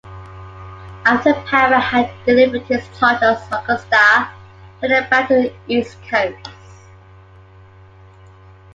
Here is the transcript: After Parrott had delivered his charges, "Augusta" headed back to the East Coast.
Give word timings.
After 1.05 1.31
Parrott 1.45 1.79
had 1.83 2.09
delivered 2.25 2.63
his 2.63 2.81
charges, 2.97 3.39
"Augusta" 3.51 4.29
headed 4.81 5.07
back 5.11 5.27
to 5.27 5.35
the 5.35 5.53
East 5.67 5.99
Coast. 6.09 6.49